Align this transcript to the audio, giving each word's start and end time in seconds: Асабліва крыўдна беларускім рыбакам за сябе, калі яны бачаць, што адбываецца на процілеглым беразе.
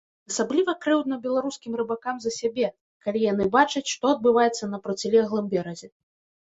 Асабліва 0.29 0.73
крыўдна 0.85 1.19
беларускім 1.25 1.77
рыбакам 1.81 2.15
за 2.23 2.31
сябе, 2.39 2.67
калі 3.07 3.19
яны 3.31 3.43
бачаць, 3.59 3.87
што 3.93 4.05
адбываецца 4.19 4.63
на 4.75 4.85
процілеглым 4.89 5.45
беразе. 5.55 5.87